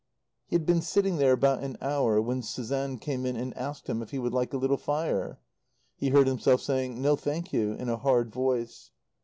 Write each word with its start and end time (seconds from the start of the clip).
He 0.47 0.55
had 0.55 0.65
been 0.65 0.81
sitting 0.81 1.17
there 1.17 1.33
about 1.33 1.61
an 1.61 1.77
hour 1.79 2.19
when 2.19 2.41
Suzanne 2.41 2.97
came 2.97 3.23
in 3.23 3.35
and 3.35 3.55
asked 3.55 3.85
him 3.87 4.01
if 4.01 4.09
he 4.09 4.17
would 4.17 4.33
like 4.33 4.51
a 4.51 4.57
little 4.57 4.75
fire. 4.75 5.37
He 5.95 6.09
heard 6.09 6.25
himself 6.25 6.59
saying, 6.61 6.99
"No, 6.99 7.15
thank 7.15 7.53
you," 7.53 7.73
in 7.73 7.87
a 7.87 7.97
hard 7.97 8.31
voice. 8.31 8.89